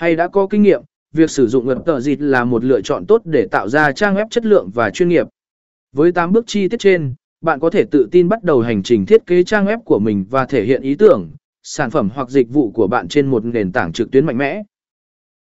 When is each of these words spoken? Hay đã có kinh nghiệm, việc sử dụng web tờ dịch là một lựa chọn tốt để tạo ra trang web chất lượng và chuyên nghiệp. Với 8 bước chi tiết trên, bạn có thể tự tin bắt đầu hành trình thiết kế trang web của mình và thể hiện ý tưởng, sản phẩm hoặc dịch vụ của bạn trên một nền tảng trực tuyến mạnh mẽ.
Hay 0.00 0.16
đã 0.16 0.28
có 0.28 0.46
kinh 0.46 0.62
nghiệm, 0.62 0.82
việc 1.12 1.30
sử 1.30 1.48
dụng 1.48 1.66
web 1.66 1.82
tờ 1.82 2.00
dịch 2.00 2.20
là 2.20 2.44
một 2.44 2.64
lựa 2.64 2.80
chọn 2.80 3.06
tốt 3.06 3.22
để 3.24 3.46
tạo 3.50 3.68
ra 3.68 3.92
trang 3.92 4.14
web 4.14 4.26
chất 4.30 4.46
lượng 4.46 4.70
và 4.74 4.90
chuyên 4.90 5.08
nghiệp. 5.08 5.26
Với 5.92 6.12
8 6.12 6.32
bước 6.32 6.44
chi 6.46 6.68
tiết 6.68 6.76
trên, 6.80 7.14
bạn 7.40 7.60
có 7.60 7.70
thể 7.70 7.84
tự 7.90 8.08
tin 8.10 8.28
bắt 8.28 8.44
đầu 8.44 8.60
hành 8.60 8.82
trình 8.82 9.06
thiết 9.06 9.26
kế 9.26 9.42
trang 9.42 9.66
web 9.66 9.78
của 9.78 9.98
mình 9.98 10.26
và 10.30 10.46
thể 10.46 10.64
hiện 10.64 10.82
ý 10.82 10.94
tưởng, 10.94 11.30
sản 11.62 11.90
phẩm 11.90 12.08
hoặc 12.14 12.30
dịch 12.30 12.50
vụ 12.50 12.70
của 12.70 12.86
bạn 12.86 13.08
trên 13.08 13.26
một 13.26 13.44
nền 13.44 13.72
tảng 13.72 13.92
trực 13.92 14.10
tuyến 14.10 14.26
mạnh 14.26 14.38
mẽ. 14.38 14.62